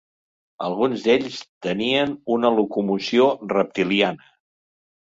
[0.67, 4.31] Alguns d'ells tenien una locomoció reptiliana.